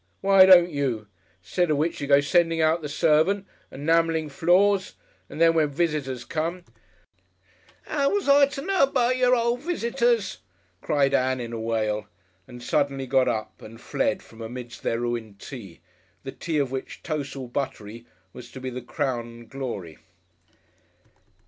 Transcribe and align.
Why 0.21 0.47
don't 0.47 0.71
you? 0.71 1.05
'Stead 1.43 1.69
of 1.69 1.77
which 1.77 2.01
you 2.01 2.07
go 2.07 2.21
sending 2.21 2.59
out 2.59 2.81
the 2.81 2.89
servant 2.89 3.45
and 3.69 3.85
'namelling 3.85 4.29
floors, 4.31 4.95
and 5.29 5.39
then 5.39 5.53
when 5.53 5.69
visitors 5.69 6.25
come" 6.25 6.63
"'Ow 7.87 8.09
was 8.09 8.27
I 8.27 8.47
to 8.47 8.63
know 8.63 8.81
about 8.81 9.15
y'r 9.17 9.35
old 9.35 9.59
visitors?" 9.61 10.39
cried 10.81 11.13
Ann 11.13 11.39
in 11.39 11.53
a 11.53 11.59
wail, 11.59 12.07
and 12.47 12.63
suddenly 12.63 13.05
got 13.05 13.27
up 13.27 13.61
and 13.61 13.79
fled 13.79 14.23
from 14.23 14.41
amidst 14.41 14.81
their 14.81 14.99
ruined 15.01 15.37
tea, 15.37 15.81
the 16.23 16.31
tea 16.31 16.57
of 16.57 16.71
which 16.71 17.03
"toce, 17.03 17.35
all 17.35 17.47
buttery," 17.47 18.07
was 18.33 18.51
to 18.53 18.59
be 18.59 18.71
the 18.71 18.81
crown 18.81 19.27
and 19.27 19.49
glory. 19.51 19.99